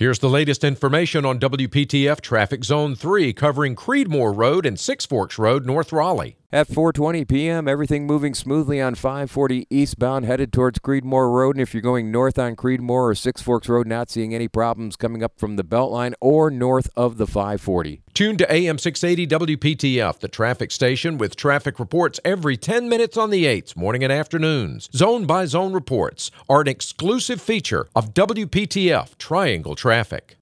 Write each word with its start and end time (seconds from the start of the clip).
Here's 0.00 0.18
the 0.18 0.30
latest 0.30 0.64
information 0.64 1.26
on 1.26 1.38
WPTF 1.38 2.22
Traffic 2.22 2.64
Zone 2.64 2.94
3 2.94 3.34
covering 3.34 3.76
Creedmoor 3.76 4.34
Road 4.34 4.64
and 4.64 4.80
Six 4.80 5.04
Forks 5.04 5.38
Road, 5.38 5.66
North 5.66 5.92
Raleigh. 5.92 6.39
At 6.52 6.66
4:20 6.66 7.28
p.m., 7.28 7.68
everything 7.68 8.08
moving 8.08 8.34
smoothly 8.34 8.80
on 8.80 8.96
540 8.96 9.68
eastbound 9.70 10.24
headed 10.24 10.52
towards 10.52 10.80
Creedmoor 10.80 11.32
Road. 11.32 11.54
And 11.54 11.62
if 11.62 11.72
you're 11.72 11.80
going 11.80 12.10
north 12.10 12.40
on 12.40 12.56
Creedmoor 12.56 12.90
or 13.10 13.14
Six 13.14 13.40
Forks 13.40 13.68
Road, 13.68 13.86
not 13.86 14.10
seeing 14.10 14.34
any 14.34 14.48
problems 14.48 14.96
coming 14.96 15.22
up 15.22 15.38
from 15.38 15.54
the 15.54 15.62
Beltline 15.62 16.12
or 16.20 16.50
north 16.50 16.90
of 16.96 17.18
the 17.18 17.26
540. 17.28 18.02
Tune 18.14 18.36
to 18.36 18.52
AM 18.52 18.78
680 18.78 19.56
WPTF, 19.56 20.18
the 20.18 20.26
traffic 20.26 20.72
station 20.72 21.18
with 21.18 21.36
traffic 21.36 21.78
reports 21.78 22.18
every 22.24 22.56
10 22.56 22.88
minutes 22.88 23.16
on 23.16 23.30
the 23.30 23.44
8s, 23.44 23.76
morning 23.76 24.02
and 24.02 24.12
afternoons. 24.12 24.90
Zone 24.92 25.26
by 25.26 25.44
zone 25.44 25.72
reports 25.72 26.32
are 26.48 26.62
an 26.62 26.68
exclusive 26.68 27.40
feature 27.40 27.86
of 27.94 28.12
WPTF 28.12 29.16
Triangle 29.18 29.76
Traffic. 29.76 30.36